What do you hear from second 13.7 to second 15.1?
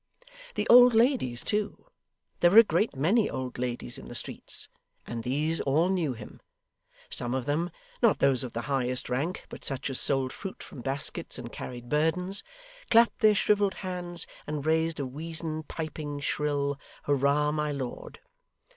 hands, and raised a